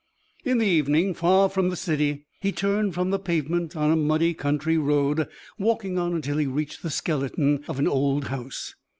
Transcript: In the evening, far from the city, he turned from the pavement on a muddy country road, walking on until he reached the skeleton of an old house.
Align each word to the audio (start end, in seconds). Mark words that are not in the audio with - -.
In 0.43 0.57
the 0.57 0.65
evening, 0.65 1.13
far 1.13 1.47
from 1.47 1.69
the 1.69 1.75
city, 1.75 2.25
he 2.39 2.51
turned 2.51 2.95
from 2.95 3.11
the 3.11 3.19
pavement 3.19 3.75
on 3.75 3.91
a 3.91 3.95
muddy 3.95 4.33
country 4.33 4.75
road, 4.75 5.27
walking 5.59 5.99
on 5.99 6.15
until 6.15 6.37
he 6.37 6.47
reached 6.47 6.81
the 6.81 6.89
skeleton 6.89 7.63
of 7.67 7.77
an 7.77 7.87
old 7.87 8.29
house. 8.29 8.73